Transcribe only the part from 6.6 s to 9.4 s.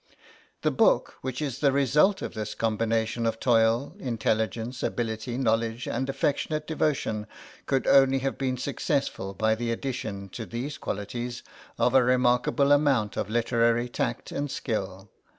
devotion, could only have been successful